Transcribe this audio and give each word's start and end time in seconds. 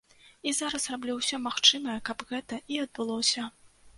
І 0.51 0.53
зараз 0.59 0.85
раблю 0.93 1.17
ўсё 1.17 1.39
магчымае, 1.47 1.97
каб 2.09 2.25
гэта 2.31 2.59
і 2.77 2.79
адбылося. 2.87 3.47